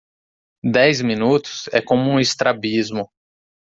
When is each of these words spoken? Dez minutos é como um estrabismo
Dez 0.63 0.99
minutos 1.03 1.69
é 1.71 1.79
como 1.79 2.09
um 2.09 2.19
estrabismo 2.19 3.07